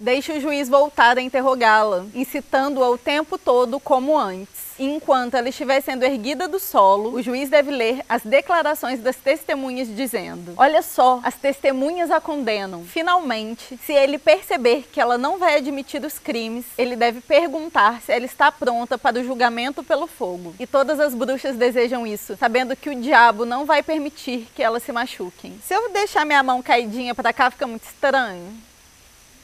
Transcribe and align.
Deixe 0.00 0.32
o 0.32 0.40
juiz 0.40 0.68
voltar 0.68 1.16
a 1.16 1.20
interrogá-la, 1.22 2.04
incitando-a 2.12 2.90
o 2.90 2.98
tempo 2.98 3.38
todo 3.38 3.78
como 3.78 4.18
antes. 4.18 4.74
Enquanto 4.76 5.34
ela 5.34 5.48
estiver 5.48 5.80
sendo 5.80 6.02
erguida 6.02 6.48
do 6.48 6.58
solo, 6.58 7.14
o 7.14 7.22
juiz 7.22 7.48
deve 7.48 7.70
ler 7.70 8.04
as 8.08 8.24
declarações 8.24 8.98
das 8.98 9.14
testemunhas 9.14 9.86
dizendo: 9.86 10.52
Olha 10.56 10.82
só, 10.82 11.20
as 11.22 11.36
testemunhas 11.36 12.10
a 12.10 12.20
condenam. 12.20 12.84
Finalmente, 12.84 13.78
se 13.86 13.92
ele 13.92 14.18
perceber 14.18 14.88
que 14.92 15.00
ela 15.00 15.16
não 15.16 15.38
vai 15.38 15.58
admitir 15.58 16.04
os 16.04 16.18
crimes, 16.18 16.64
ele 16.76 16.96
deve 16.96 17.20
perguntar 17.20 18.02
se 18.02 18.10
ela 18.10 18.24
está 18.24 18.50
pronta 18.50 18.98
para 18.98 19.20
o 19.20 19.24
julgamento 19.24 19.84
pelo 19.84 20.08
fogo. 20.08 20.56
E 20.58 20.66
todas 20.66 20.98
as 20.98 21.14
bruxas 21.14 21.56
desejam 21.56 22.04
isso, 22.04 22.36
sabendo 22.36 22.74
que 22.74 22.90
o 22.90 23.00
diabo 23.00 23.46
não 23.46 23.64
vai 23.64 23.80
permitir 23.80 24.48
que 24.56 24.62
elas 24.62 24.82
se 24.82 24.90
machuquem. 24.90 25.56
Se 25.62 25.72
eu 25.72 25.88
deixar 25.92 26.26
minha 26.26 26.42
mão 26.42 26.60
caidinha 26.60 27.14
para 27.14 27.32
cá, 27.32 27.48
fica 27.48 27.64
muito 27.64 27.84
estranho. 27.84 28.73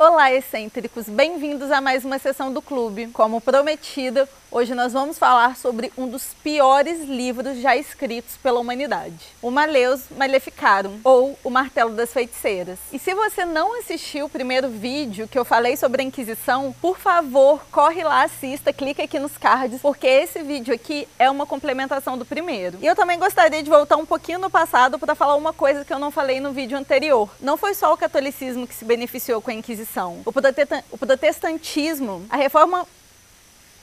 Olá, 0.02 0.32
excêntricos! 0.32 1.10
Bem-vindos 1.10 1.70
a 1.70 1.78
mais 1.78 2.06
uma 2.06 2.18
sessão 2.18 2.50
do 2.50 2.62
clube. 2.62 3.08
Como 3.08 3.38
prometido, 3.38 4.26
hoje 4.50 4.74
nós 4.74 4.94
vamos 4.94 5.18
falar 5.18 5.58
sobre 5.58 5.92
um 5.94 6.08
dos 6.08 6.32
piores 6.42 7.04
livros 7.04 7.58
já 7.58 7.76
escritos 7.76 8.34
pela 8.38 8.58
humanidade: 8.58 9.18
O 9.42 9.50
Maleus 9.50 10.04
Maleficarum, 10.16 10.98
ou 11.04 11.38
O 11.44 11.50
Martelo 11.50 11.90
das 11.90 12.14
Feiticeiras. 12.14 12.78
E 12.90 12.98
se 12.98 13.12
você 13.12 13.44
não 13.44 13.78
assistiu 13.78 14.24
o 14.24 14.30
primeiro 14.30 14.70
vídeo 14.70 15.28
que 15.28 15.38
eu 15.38 15.44
falei 15.44 15.76
sobre 15.76 16.00
a 16.00 16.04
Inquisição, 16.06 16.74
por 16.80 16.98
favor, 16.98 17.60
corre 17.70 18.02
lá, 18.02 18.22
assista, 18.22 18.72
clica 18.72 19.02
aqui 19.02 19.18
nos 19.18 19.36
cards, 19.36 19.82
porque 19.82 20.06
esse 20.06 20.42
vídeo 20.42 20.74
aqui 20.74 21.06
é 21.18 21.30
uma 21.30 21.44
complementação 21.44 22.16
do 22.16 22.24
primeiro. 22.24 22.78
E 22.80 22.86
eu 22.86 22.96
também 22.96 23.18
gostaria 23.18 23.62
de 23.62 23.68
voltar 23.68 23.98
um 23.98 24.06
pouquinho 24.06 24.38
no 24.38 24.48
passado 24.48 24.98
para 24.98 25.14
falar 25.14 25.36
uma 25.36 25.52
coisa 25.52 25.84
que 25.84 25.92
eu 25.92 25.98
não 25.98 26.10
falei 26.10 26.40
no 26.40 26.52
vídeo 26.54 26.78
anterior. 26.78 27.28
Não 27.38 27.58
foi 27.58 27.74
só 27.74 27.92
o 27.92 27.98
catolicismo 27.98 28.66
que 28.66 28.74
se 28.74 28.86
beneficiou 28.86 29.42
com 29.42 29.50
a 29.50 29.54
Inquisição 29.54 29.89
o 30.24 30.98
protestantismo, 30.98 32.24
a 32.28 32.36
reforma 32.36 32.86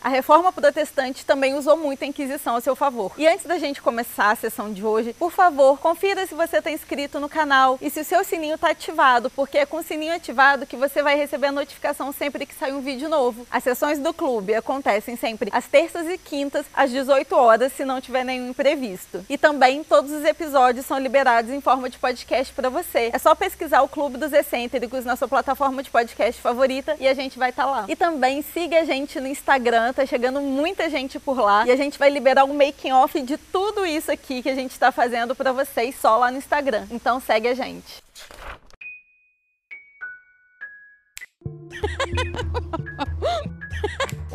a 0.01 0.09
reforma 0.09 0.51
protestante 0.51 1.26
também 1.26 1.55
usou 1.55 1.76
muito 1.76 2.03
a 2.03 2.07
Inquisição 2.07 2.55
a 2.55 2.62
seu 2.62 2.76
favor. 2.76 3.12
E 3.17 3.27
antes 3.27 3.45
da 3.45 3.57
gente 3.57 3.81
começar 3.81 4.31
a 4.31 4.35
sessão 4.35 4.71
de 4.71 4.85
hoje, 4.85 5.13
por 5.13 5.31
favor, 5.31 5.79
confira 5.79 6.26
se 6.26 6.35
você 6.35 6.57
está 6.57 6.71
inscrito 6.71 7.20
no 7.20 7.27
canal 7.27 7.77
e 7.81 7.89
se 7.89 8.01
o 8.01 8.05
seu 8.05 8.23
sininho 8.23 8.55
está 8.55 8.70
ativado, 8.70 9.29
porque 9.31 9.57
é 9.57 9.65
com 9.65 9.77
o 9.77 9.84
sininho 9.84 10.13
ativado 10.13 10.65
que 10.65 10.76
você 10.76 11.01
vai 11.01 11.15
receber 11.15 11.48
a 11.48 11.51
notificação 11.51 12.12
sempre 12.12 12.45
que 12.45 12.55
sai 12.55 12.71
um 12.71 12.81
vídeo 12.81 13.09
novo. 13.09 13.45
As 13.51 13.63
sessões 13.63 13.99
do 13.99 14.13
clube 14.13 14.55
acontecem 14.55 15.15
sempre 15.15 15.49
às 15.51 15.65
terças 15.65 16.07
e 16.07 16.17
quintas, 16.17 16.65
às 16.73 16.91
18 16.91 17.35
horas, 17.35 17.73
se 17.73 17.84
não 17.84 17.99
tiver 17.99 18.23
nenhum 18.23 18.49
imprevisto. 18.49 19.26
E 19.29 19.37
também 19.37 19.84
todos 19.84 20.11
os 20.11 20.23
episódios 20.23 20.85
são 20.85 20.99
liberados 20.99 21.51
em 21.51 21.61
forma 21.61 21.89
de 21.89 21.98
podcast 21.98 22.54
para 22.54 22.70
você. 22.70 23.09
É 23.13 23.17
só 23.17 23.35
pesquisar 23.35 23.82
o 23.82 23.87
Clube 23.87 24.17
dos 24.17 24.34
Excêntricos 24.34 25.05
na 25.05 25.15
sua 25.15 25.27
plataforma 25.27 25.84
de 25.84 25.89
podcast 25.89 26.41
favorita 26.41 26.95
e 26.99 27.07
a 27.07 27.13
gente 27.13 27.37
vai 27.37 27.49
estar 27.49 27.65
tá 27.65 27.71
lá. 27.71 27.85
E 27.87 27.95
também 27.95 28.41
siga 28.41 28.79
a 28.79 28.84
gente 28.85 29.20
no 29.20 29.27
Instagram 29.27 29.87
tá 29.93 30.05
chegando 30.05 30.41
muita 30.41 30.90
gente 30.90 31.20
por 31.20 31.40
lá 31.40 31.66
e 31.66 31.71
a 31.71 31.76
gente 31.76 31.98
vai 31.98 32.10
liberar 32.10 32.46
um 32.46 32.54
making 32.54 32.91
off 32.91 33.20
de 33.21 33.38
tudo 33.38 33.85
isso 33.85 34.12
aqui 34.12 34.41
que 34.41 34.49
a 34.49 34.55
gente 34.55 34.71
está 34.71 34.91
fazendo 34.91 35.35
para 35.35 35.52
vocês 35.52 35.96
só 35.99 36.18
lá 36.18 36.32
no 36.32 36.38
Instagram. 36.38 36.88
Então 36.91 37.20
segue 37.20 37.48
a 37.48 37.54
gente. 37.54 38.04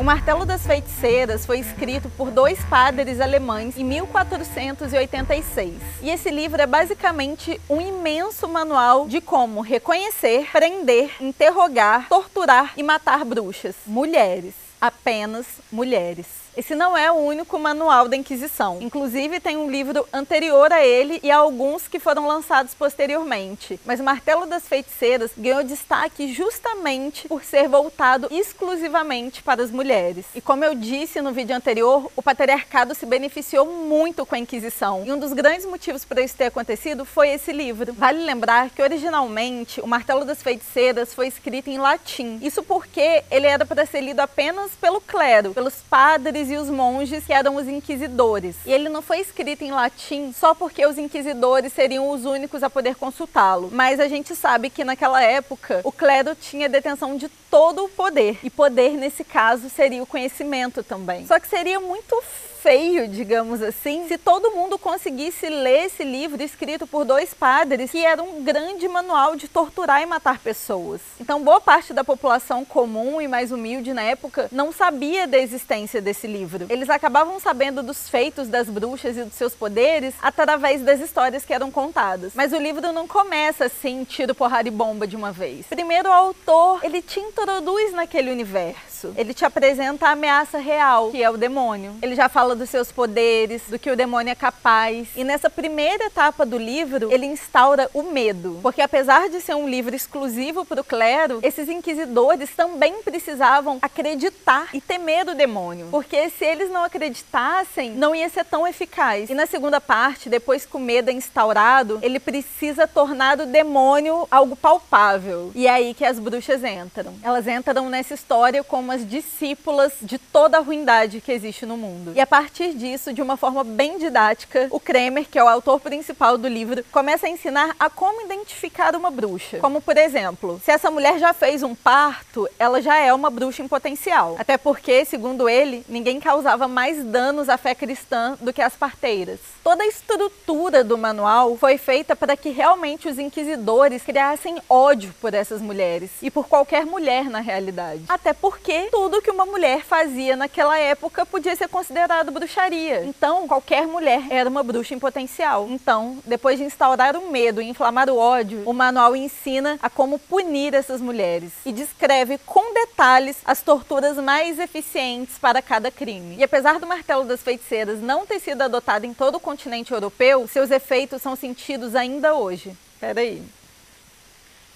O 0.03 0.05
Martelo 0.05 0.45
das 0.45 0.67
Feiticeiras 0.67 1.47
foi 1.47 1.61
escrito 1.61 2.11
por 2.17 2.31
dois 2.31 2.59
padres 2.65 3.21
alemães 3.21 3.79
em 3.79 3.85
1486. 3.85 5.75
E 6.03 6.11
esse 6.11 6.29
livro 6.29 6.61
é 6.61 6.67
basicamente 6.67 7.61
um 7.71 7.81
imenso 7.81 8.49
manual 8.49 9.07
de 9.07 9.21
como 9.21 9.61
reconhecer, 9.61 10.49
prender, 10.51 11.13
interrogar, 11.21 12.09
torturar 12.09 12.73
e 12.77 12.83
matar 12.83 13.25
bruxas, 13.25 13.77
mulheres 13.87 14.62
apenas 14.83 15.47
mulheres. 15.71 16.27
Esse 16.55 16.75
não 16.75 16.95
é 16.97 17.11
o 17.11 17.15
único 17.15 17.59
manual 17.59 18.09
da 18.09 18.17
Inquisição. 18.17 18.77
Inclusive, 18.83 19.41
tem 19.41 19.57
um 19.57 19.71
livro 19.71 20.07
anterior 20.13 20.71
a 20.71 20.85
ele 20.85 21.19
e 21.23 21.31
alguns 21.31 21.89
que 21.89 21.99
foram 21.99 22.27
lançados 22.27 22.75
posteriormente. 22.75 23.81
Mas 23.87 24.01
o 24.01 24.05
Martelo 24.05 24.45
das 24.45 24.69
Feiticeiras 24.69 25.31
ganhou 25.37 25.65
destaque 25.65 26.31
justamente 26.31 27.27
por 27.27 27.43
ser 27.43 27.69
voltado 27.69 28.29
exclusivamente 28.31 29.43
para 29.43 29.63
as 29.63 29.71
mulheres. 29.71 30.27
E 30.35 30.43
como 30.43 30.63
eu 30.63 30.75
disse 30.75 31.23
no 31.23 31.33
vídeo 31.33 31.57
anterior, 31.57 32.11
o 32.15 32.23
patriarcado 32.23 32.95
se 32.95 33.07
beneficiou 33.07 33.65
muito 33.65 34.27
com 34.27 34.35
a 34.35 34.39
Inquisição. 34.39 35.05
E 35.07 35.13
um 35.13 35.19
dos 35.19 35.33
grandes 35.33 35.65
motivos 35.65 36.05
para 36.05 36.23
isso 36.23 36.37
ter 36.37 36.45
acontecido 36.45 37.07
foi 37.07 37.31
esse 37.31 37.51
livro. 37.51 37.95
Vale 37.95 38.23
lembrar 38.25 38.69
que 38.69 38.83
originalmente 38.83 39.81
o 39.81 39.87
Martelo 39.87 40.27
das 40.27 40.43
Feiticeiras 40.43 41.15
foi 41.15 41.29
escrito 41.29 41.71
em 41.71 41.79
latim. 41.79 42.39
Isso 42.43 42.63
porque 42.63 43.25
ele 43.31 43.47
era 43.47 43.65
para 43.65 43.87
ser 43.87 44.03
lido 44.03 44.21
apenas 44.21 44.73
pelo 44.73 45.01
clero, 45.01 45.55
pelos 45.55 45.77
padres 45.89 46.42
padres 46.43 46.51
e 46.51 46.57
os 46.57 46.69
monges, 46.69 47.25
que 47.25 47.33
eram 47.33 47.57
os 47.57 47.69
inquisidores. 47.69 48.57
E 48.67 48.73
ele 48.73 48.89
não 48.89 49.03
foi 49.03 49.21
escrito 49.21 49.63
em 49.63 49.71
latim 49.71 50.33
só 50.33 50.55
porque 50.55 50.85
os 50.85 50.99
inquisidores 50.99 51.73
seriam 51.73 52.11
os 52.11 52.25
únicos 52.25 52.63
a 52.63 52.71
poder 52.71 52.97
consultá-lo. 52.97 53.71
Mas 53.73 54.01
a 54.01 54.09
gente 54.09 54.35
sabe 54.35 54.71
que 54.71 54.85
naquela 54.85 55.23
época 55.23 55.81
o 55.85 55.93
clero 55.93 56.35
tinha 56.35 56.69
detenção 56.69 57.17
de 57.17 57.29
todo 57.51 57.85
o 57.85 57.89
poder. 57.89 58.39
E 58.43 58.51
poder, 58.51 58.93
nesse 58.93 59.25
caso, 59.25 59.69
seria 59.71 60.03
o 60.03 60.07
conhecimento 60.07 60.83
também. 60.83 61.27
Só 61.27 61.39
que 61.39 61.49
seria 61.49 61.79
muito 61.79 62.21
feio, 62.63 63.09
digamos 63.09 63.61
assim, 63.61 64.07
se 64.07 64.17
todo 64.17 64.53
mundo 64.53 64.79
conseguisse 64.79 65.49
ler 65.49 65.87
esse 65.87 66.05
livro 66.05 66.41
escrito 66.41 66.87
por 66.87 67.05
dois 67.05 67.35
padres, 67.35 67.91
que 67.91 68.07
era 68.07 68.23
um 68.23 68.45
grande 68.45 68.87
manual 68.87 69.35
de 69.35 69.49
torturar 69.49 70.01
e 70.01 70.07
matar 70.07 70.39
pessoas. 70.39 71.01
Então, 71.21 71.43
boa 71.43 71.61
parte 71.61 71.93
da 71.93 72.05
população 72.05 72.65
comum 72.65 73.21
e 73.21 73.27
mais 73.27 73.51
humilde 73.51 73.93
na 73.93 74.03
época 74.03 74.49
não 74.53 74.71
sabia 74.71 75.27
da 75.27 75.39
existência 75.39 76.01
desse 76.01 76.29
livro. 76.29 76.67
Eles 76.71 76.89
acabavam 76.89 77.41
sabendo 77.41 77.83
dos 77.83 78.09
feitos 78.09 78.47
das 78.47 78.69
bruxas 78.69 79.17
e 79.17 79.25
dos 79.25 79.35
seus 79.35 79.55
poderes 79.55 80.15
através 80.23 80.83
das 80.83 81.01
histórias 81.01 81.45
que 81.45 81.53
eram 81.53 81.69
contadas. 81.69 82.33
Mas 82.33 82.53
o 82.53 82.59
livro 82.59 82.93
não 82.93 83.09
começa 83.09 83.65
assim, 83.65 84.05
tiro, 84.05 84.37
porrada 84.37 84.69
e 84.69 84.71
bomba 84.71 85.05
de 85.05 85.17
uma 85.17 85.33
vez. 85.33 85.67
Primeiro, 85.67 86.09
o 86.09 86.13
autor, 86.13 86.79
ele 86.85 87.03
te 87.03 87.19
introduz 87.19 87.93
naquele 87.93 88.31
universo. 88.31 88.92
Ele 89.17 89.35
te 89.35 89.45
apresenta 89.45 90.09
a 90.09 90.13
ameaça 90.13 90.59
real, 90.59 91.11
que 91.11 91.23
é 91.23 91.31
o 91.31 91.37
demônio. 91.37 91.97
Ele 92.03 92.15
já 92.15 92.29
fala 92.29 92.53
fala 92.53 92.57
dos 92.57 92.71
seus 92.71 92.93
poderes, 92.93 93.63
do 93.69 93.79
que 93.79 93.91
o 93.91 93.97
demônio 93.97 94.33
é 94.33 94.35
capaz. 94.35 95.09
E 95.17 95.25
nessa 95.25 95.49
primeira 95.49 96.05
etapa 96.05 96.45
do 96.45 96.59
livro, 96.59 97.13
ele 97.13 97.27
instaura 97.27 97.89
o 97.95 98.03
medo. 98.03 98.59
Porque 98.63 98.83
apesar 98.83 99.29
de 99.29 99.41
ser 99.41 99.55
um 99.55 99.69
livro 99.69 99.95
exclusivo 99.95 100.65
para 100.65 100.81
o 100.81 100.85
clero, 100.85 101.41
esses 101.43 101.69
inquisidores 101.69 102.51
também 102.55 103.03
precisavam 103.03 103.79
acreditar 103.81 104.69
e 104.75 104.81
temer 104.81 105.29
o 105.29 105.35
demônio. 105.35 105.89
Porque 105.91 106.29
se 106.31 106.45
eles 106.45 106.71
não 106.71 106.85
acreditassem, 106.85 107.93
não 107.93 108.15
ia 108.15 108.29
ser 108.29 108.45
tão 108.45 108.67
eficaz. 108.67 109.31
E 109.31 109.35
na 109.35 109.47
segunda 109.47 109.81
parte, 109.81 110.29
depois 110.29 110.67
que 110.67 110.77
o 110.77 110.81
medo 110.81 111.11
é 111.11 111.13
instaurado, 111.13 112.01
ele 112.03 112.21
precisa 112.21 112.87
tornar 112.87 113.41
o 113.41 113.47
demônio 113.47 114.27
algo 114.31 114.57
palpável. 114.57 115.51
E 115.55 115.67
é 115.67 115.71
aí 115.71 115.95
que 115.95 116.05
as 116.05 116.19
bruxas 116.19 116.63
entram. 116.65 117.15
Elas 117.23 117.47
entram 117.47 117.89
nessa 117.89 118.15
história 118.15 118.63
como 118.63 118.92
as 118.93 119.09
discípulas 119.09 119.93
de 120.03 120.19
toda 120.19 120.59
a 120.59 120.61
ruindade 120.61 121.21
que 121.21 121.33
existe 121.33 121.65
no 121.65 121.79
mundo. 121.79 122.13
E 122.15 122.21
a 122.21 122.27
partir 122.27 122.75
disso, 122.75 123.13
de 123.13 123.23
uma 123.23 123.39
forma 123.39 123.65
bem 123.65 123.99
didática, 123.99 124.69
o 124.71 124.79
Kremer, 124.79 125.27
que 125.29 125.39
é 125.39 125.43
o 125.43 125.49
autor 125.49 125.81
principal 125.81 126.37
do 126.37 126.47
livro, 126.47 126.85
começa 126.93 127.27
a 127.27 127.31
ensinar 127.31 127.75
a 127.81 127.89
como 127.89 128.21
identificar 128.21 128.95
uma 128.95 129.11
bruxa. 129.11 129.59
Como, 129.59 129.81
por 129.81 129.97
exemplo, 129.97 130.61
se 130.63 130.71
essa 130.71 130.91
mulher 130.91 131.19
já 131.19 131.33
fez 131.33 131.63
um 131.63 131.75
parto, 131.75 132.47
ela 132.59 132.83
já 132.83 132.99
é 132.99 133.15
uma 133.15 133.31
bruxa 133.31 133.63
em 133.63 133.69
potencial. 133.69 134.37
Até 134.39 134.59
porque, 134.59 135.05
segundo 135.07 135.49
ele, 135.49 135.85
ninguém 135.89 136.21
causava 136.21 136.69
mais 136.69 137.03
danos 137.03 137.49
à 137.49 137.57
fé 137.57 137.75
cristã 137.75 138.37
do 138.41 138.53
que 138.53 138.61
as 138.61 138.75
parteiras. 138.75 139.41
Toda 139.65 139.85
a 139.85 139.87
estrutura 139.87 140.85
do 140.85 140.99
manual 140.99 141.57
foi 141.57 141.79
feita 141.79 142.15
para 142.15 142.37
que 142.37 142.51
realmente 142.51 143.09
os 143.09 143.19
inquisidores 143.19 144.03
criassem 144.03 144.61
ódio 144.69 145.15
por 145.21 145.33
essas 145.33 145.63
mulheres 145.63 146.11
e 146.21 146.31
por 146.31 146.49
qualquer 146.49 146.85
mulher 146.85 147.31
na 147.31 147.41
realidade. 147.41 148.03
Até 148.09 148.33
porque 148.33 148.82
tudo 148.91 149.23
que 149.23 149.31
uma 149.31 149.45
mulher 149.45 149.85
fazia 149.85 150.37
naquela 150.37 150.79
época 150.79 151.27
podia 151.27 151.55
ser 151.57 151.69
considerado 151.69 152.31
bruxaria. 152.31 153.05
Então, 153.05 153.47
qualquer 153.47 153.87
mulher 153.87 154.23
era 154.31 154.49
uma 154.49 154.63
bruxa 154.63 154.95
em 154.95 154.99
potencial. 154.99 155.67
Então, 155.71 156.19
depois 156.25 156.59
de 156.59 156.65
instaurar 156.65 157.17
o 157.17 157.31
medo 157.31 157.61
e 157.61 157.69
inflamar 157.69 158.09
o 158.09 158.17
ódio, 158.17 158.63
o 158.65 158.73
manual 158.73 159.15
ensina 159.15 159.79
a 159.83 159.91
como 159.91 160.19
punir 160.19 160.75
essas 160.75 161.01
mulheres 161.01 161.53
e 161.65 161.73
descreve 161.73 162.39
com 162.39 162.73
detalhes 162.75 163.39
as 163.45 163.63
torturas 163.63 164.17
mais 164.17 164.59
eficientes 164.59 165.39
para 165.39 165.63
cada 165.63 165.91
crime. 165.91 166.37
E 166.37 166.45
apesar 166.45 166.79
do 166.79 166.87
martelo 166.87 167.25
das 167.25 167.43
feiticeiras 167.43 168.01
não 168.01 168.27
ter 168.27 168.41
sido 168.41 168.63
adotado 168.63 169.07
em 169.07 169.15
todo 169.15 169.37
o 169.37 169.41
continente 169.41 169.93
europeu, 169.93 170.47
seus 170.49 170.71
efeitos 170.71 171.23
são 171.23 171.37
sentidos 171.37 171.95
ainda 171.95 172.35
hoje. 172.35 172.77
Peraí. 173.01 173.43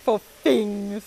Fofinhos. 0.04 1.04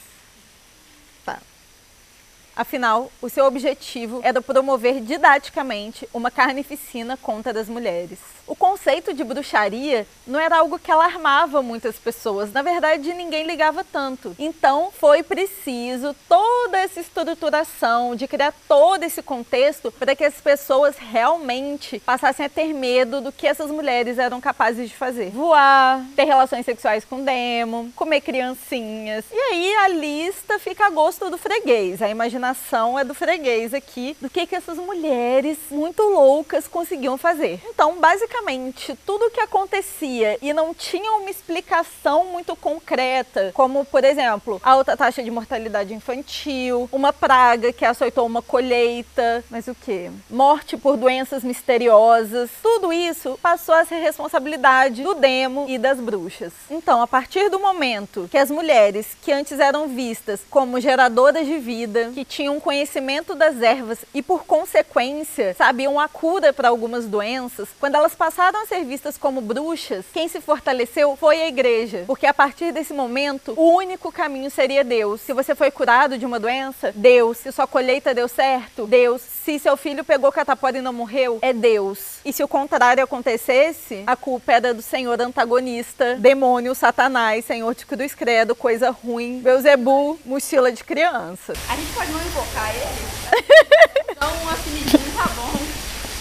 Afinal, 2.59 3.09
o 3.21 3.29
seu 3.29 3.45
objetivo 3.45 4.19
era 4.21 4.41
promover 4.41 4.99
didaticamente 4.99 6.05
uma 6.13 6.29
carnificina 6.29 7.15
contra 7.15 7.57
as 7.57 7.69
mulheres. 7.69 8.19
O 8.45 8.53
conceito 8.53 9.13
de 9.13 9.23
bruxaria 9.23 10.05
não 10.27 10.37
era 10.37 10.57
algo 10.57 10.77
que 10.77 10.91
alarmava 10.91 11.61
muitas 11.61 11.95
pessoas, 11.95 12.51
na 12.51 12.61
verdade, 12.61 13.13
ninguém 13.13 13.45
ligava 13.45 13.85
tanto. 13.85 14.35
Então, 14.37 14.91
foi 14.91 15.23
preciso 15.23 16.13
toda 16.27 16.79
essa 16.79 16.99
estruturação 16.99 18.13
de 18.13 18.27
criar 18.27 18.53
todo 18.67 19.03
esse 19.03 19.21
contexto 19.21 19.89
para 19.93 20.13
que 20.13 20.25
as 20.25 20.41
pessoas 20.41 20.97
realmente 20.97 22.01
passassem 22.01 22.45
a 22.45 22.49
ter 22.49 22.73
medo 22.73 23.21
do 23.21 23.31
que 23.31 23.47
essas 23.47 23.71
mulheres 23.71 24.17
eram 24.17 24.41
capazes 24.41 24.89
de 24.89 24.95
fazer: 24.95 25.29
voar, 25.29 26.03
ter 26.13 26.25
relações 26.25 26.65
sexuais 26.65 27.05
com 27.05 27.23
demo, 27.23 27.89
comer 27.95 28.19
criancinhas. 28.19 29.23
E 29.31 29.39
aí 29.39 29.75
a 29.75 29.87
lista 29.87 30.59
fica 30.59 30.87
a 30.87 30.89
gosto 30.89 31.29
do 31.29 31.37
freguês. 31.37 32.01
A 32.01 32.09
imaginação 32.09 32.48
é 32.99 33.03
do 33.03 33.13
freguês 33.13 33.73
aqui 33.73 34.15
do 34.19 34.29
que 34.29 34.45
que 34.45 34.55
essas 34.55 34.77
mulheres 34.77 35.57
muito 35.69 36.01
loucas 36.01 36.67
conseguiam 36.67 37.17
fazer. 37.17 37.61
Então, 37.69 37.99
basicamente, 37.99 38.97
tudo 39.05 39.29
que 39.29 39.39
acontecia 39.39 40.37
e 40.41 40.53
não 40.53 40.73
tinha 40.73 41.11
uma 41.13 41.29
explicação 41.29 42.25
muito 42.25 42.55
concreta, 42.55 43.51
como 43.53 43.85
por 43.85 44.03
exemplo, 44.03 44.59
alta 44.63 44.95
taxa 44.95 45.23
de 45.23 45.31
mortalidade 45.31 45.93
infantil, 45.93 46.89
uma 46.91 47.13
praga 47.13 47.71
que 47.71 47.85
açoitou 47.85 48.25
uma 48.25 48.41
colheita, 48.41 49.43
mas 49.49 49.67
o 49.67 49.75
que? 49.75 50.09
Morte 50.29 50.77
por 50.77 50.97
doenças 50.97 51.43
misteriosas. 51.43 52.49
Tudo 52.61 52.91
isso 52.91 53.37
passou 53.41 53.75
a 53.75 53.85
ser 53.85 53.99
responsabilidade 53.99 55.03
do 55.03 55.13
demo 55.13 55.65
e 55.67 55.77
das 55.77 55.99
bruxas. 55.99 56.53
Então, 56.69 57.01
a 57.01 57.07
partir 57.07 57.49
do 57.49 57.59
momento 57.59 58.27
que 58.29 58.37
as 58.37 58.49
mulheres 58.49 59.17
que 59.21 59.31
antes 59.31 59.59
eram 59.59 59.87
vistas 59.87 60.41
como 60.49 60.79
geradoras 60.79 61.45
de 61.45 61.57
vida, 61.57 62.11
que 62.13 62.25
tinham 62.29 62.59
conhecimento 62.59 63.35
das 63.35 63.61
ervas 63.61 63.99
e 64.13 64.21
por 64.21 64.45
consequência 64.45 65.53
sabiam 65.57 65.99
a 65.99 66.07
cura 66.07 66.53
para 66.53 66.69
algumas 66.69 67.05
doenças, 67.05 67.67
quando 67.79 67.95
elas 67.95 68.15
passaram 68.15 68.61
a 68.61 68.65
ser 68.65 68.85
vistas 68.85 69.17
como 69.17 69.41
bruxas, 69.41 70.05
quem 70.13 70.27
se 70.27 70.39
fortaleceu 70.39 71.17
foi 71.17 71.41
a 71.41 71.47
igreja, 71.47 72.03
porque 72.07 72.27
a 72.27 72.33
partir 72.33 72.71
desse 72.71 72.93
momento 72.93 73.53
o 73.57 73.75
único 73.75 74.11
caminho 74.11 74.51
seria 74.51 74.83
Deus. 74.83 75.21
Se 75.21 75.33
você 75.33 75.55
foi 75.55 75.71
curado 75.71 76.17
de 76.17 76.25
uma 76.25 76.39
doença, 76.39 76.93
Deus. 76.95 77.37
Se 77.37 77.51
sua 77.51 77.65
colheita 77.65 78.13
deu 78.13 78.27
certo, 78.27 78.85
Deus. 78.85 79.21
Se 79.21 79.57
seu 79.57 79.75
filho 79.75 80.03
pegou 80.03 80.31
catapora 80.31 80.77
e 80.77 80.81
não 80.81 80.93
morreu, 80.93 81.39
é 81.41 81.51
Deus. 81.51 82.19
E 82.23 82.31
se 82.31 82.43
o 82.43 82.47
contrário 82.47 83.03
acontecesse, 83.03 84.03
a 84.05 84.15
culpa 84.15 84.53
era 84.53 84.73
do 84.73 84.81
Senhor 84.81 85.19
antagonista, 85.21 86.15
demônio, 86.15 86.75
Satanás, 86.75 87.45
Senhor 87.45 87.73
de 87.73 87.85
cruz 87.85 88.13
credo, 88.13 88.53
coisa 88.53 88.91
ruim, 88.91 89.39
Beuzebu, 89.39 90.19
mochila 90.25 90.71
de 90.71 90.83
criança. 90.83 91.53
A 91.67 91.75
gente 91.75 91.91
pode 91.93 92.11
não 92.19 92.27
invocar 92.27 92.75
ele? 92.75 93.09
Então, 94.11 94.29
comidinha 94.57 95.11
tá 95.15 95.29
bom. 95.33 95.48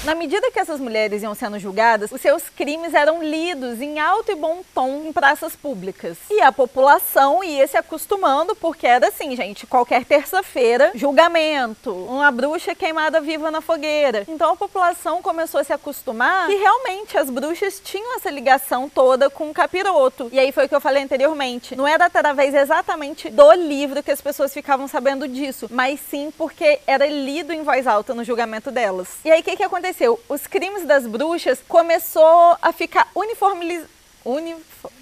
Na 0.09 0.15
medida 0.15 0.51
que 0.51 0.59
essas 0.59 0.81
mulheres 0.81 1.23
iam 1.23 1.35
sendo 1.35 1.59
julgadas, 1.59 2.11
os 2.11 2.23
seus 2.23 2.49
crimes 2.49 2.95
eram 2.95 3.23
lidos 3.23 3.79
em 3.83 3.99
alto 3.99 4.33
e 4.33 4.35
bom 4.35 4.63
tom 4.75 5.03
em 5.05 5.13
praças 5.13 5.55
públicas. 5.55 6.17
E 6.31 6.41
a 6.41 6.51
população 6.51 7.45
ia 7.45 7.67
se 7.67 7.77
acostumando, 7.77 8.57
porque 8.57 8.87
era 8.87 9.09
assim, 9.09 9.37
gente, 9.37 9.67
qualquer 9.67 10.07
terça-feira, 10.07 10.93
julgamento, 10.95 11.93
uma 11.93 12.31
bruxa 12.31 12.75
queimada 12.75 13.21
viva 13.21 13.51
na 13.51 13.61
fogueira. 13.61 14.25
Então 14.27 14.55
a 14.55 14.57
população 14.57 15.21
começou 15.21 15.61
a 15.61 15.65
se 15.65 15.75
acostumar 15.75 16.47
que 16.47 16.55
realmente 16.55 17.19
as 17.19 17.29
bruxas 17.29 17.79
tinham 17.79 18.17
essa 18.17 18.31
ligação 18.31 18.89
toda 18.89 19.29
com 19.29 19.51
o 19.51 19.53
capiroto. 19.53 20.31
E 20.33 20.41
aí 20.41 20.53
foi 20.53 20.65
o 20.65 20.69
que 20.71 20.75
eu 20.75 20.81
falei 20.81 21.03
anteriormente. 21.03 21.77
Não 21.77 21.87
era 21.87 22.07
através 22.07 22.55
exatamente 22.55 23.29
do 23.29 23.53
livro 23.53 24.03
que 24.03 24.11
as 24.11 24.23
pessoas 24.23 24.55
ficavam 24.55 24.89
sabendo 24.89 25.29
disso, 25.29 25.69
mas 25.71 26.01
sim 26.01 26.33
porque 26.39 26.81
era 26.87 27.07
lido 27.07 27.53
em 27.53 27.63
voz 27.63 27.87
alta 27.87 28.15
no 28.15 28.25
julgamento 28.25 28.71
delas. 28.71 29.19
E 29.23 29.31
aí 29.31 29.43
o 29.43 29.45
que, 29.45 29.55
que 29.55 29.63
aconteceu? 29.63 29.98
Os 30.29 30.47
crimes 30.47 30.85
das 30.85 31.07
bruxas 31.07 31.61
começou 31.67 32.57
a 32.61 32.73
ficar 32.73 33.11
uniformiz... 33.15 33.85
Unifo... 34.25 34.93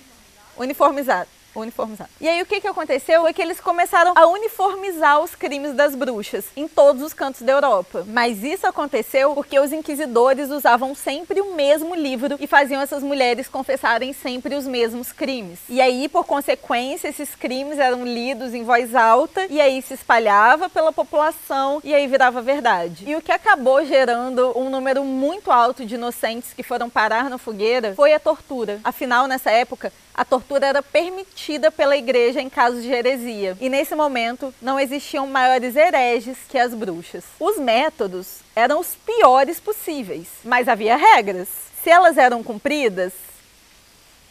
uniformizado 0.57 1.36
uniformizado. 1.61 2.11
E 2.21 2.29
aí 2.29 2.41
o 2.43 2.47
que, 2.47 2.61
que 2.61 2.69
aconteceu 2.69 3.27
é 3.27 3.33
que 3.33 3.43
eles 3.43 3.61
começaram 3.61 4.13
a 4.15 4.27
uniformizar 4.27 5.23
os 5.23 5.35
crimes 5.35 5.75
das 5.75 5.95
bruxas 5.95 6.47
em 6.57 6.69
todos 6.69 7.03
os 7.03 7.13
cantos 7.13 7.43
da 7.43 7.53
Europa. 7.53 8.05
Mas 8.07 8.43
isso 8.43 8.67
aconteceu 8.67 9.35
porque 9.35 9.59
os 9.59 9.73
inquisidores 9.73 10.51
usavam 10.51 10.95
sempre 10.95 11.41
o 11.41 11.55
mesmo 11.55 11.95
livro 11.95 12.37
e 12.41 12.47
faziam 12.47 12.81
essas 12.81 13.03
mulheres 13.03 13.49
confessarem 13.49 14.13
sempre 14.13 14.55
os 14.55 14.67
mesmos 14.67 15.13
crimes. 15.13 15.59
E 15.69 15.81
aí, 15.81 16.09
por 16.09 16.25
consequência, 16.25 17.09
esses 17.09 17.35
crimes 17.35 17.79
eram 17.79 18.05
lidos 18.05 18.55
em 18.55 18.65
voz 18.65 18.95
alta 18.95 19.47
e 19.49 19.61
aí 19.61 19.81
se 19.83 19.95
espalhava 19.95 20.69
pela 20.69 20.93
população 20.93 21.81
e 21.85 21.95
aí 21.95 22.07
virava 22.07 22.43
verdade. 22.43 23.05
E 23.07 23.15
o 23.15 23.23
que 23.23 23.33
acabou 23.33 23.85
gerando 23.85 24.53
um 24.59 24.71
número 24.71 25.05
muito 25.05 25.51
alto 25.51 25.85
de 25.85 25.95
inocentes 25.95 26.53
que 26.53 26.63
foram 26.63 26.89
parar 26.89 27.29
na 27.31 27.39
fogueira 27.39 27.95
foi 27.95 28.13
a 28.15 28.21
tortura. 28.21 28.81
Afinal, 28.83 29.27
nessa 29.27 29.51
época, 29.51 29.93
a 30.17 30.25
tortura 30.25 30.67
era 30.67 30.83
permitida 30.83 31.71
pela 31.71 31.95
igreja 31.95 32.41
em 32.41 32.49
casos 32.49 32.83
de 32.83 32.91
heresia. 32.91 33.55
E 33.61 33.69
nesse 33.69 33.95
momento 33.95 34.53
não 34.63 34.81
existiam 34.81 35.27
maiores 35.27 35.77
hereges 35.77 36.39
que 36.49 36.59
as 36.59 36.73
bruxas. 36.73 37.25
Os 37.39 37.59
métodos 37.59 38.39
eram 38.55 38.81
os 38.81 38.97
piores 38.97 39.61
possíveis, 39.61 40.29
mas 40.43 40.69
havia 40.69 40.97
regras. 40.97 41.49
Se 41.85 41.91
elas 41.91 42.17
eram 42.17 42.43
cumpridas, 42.43 43.13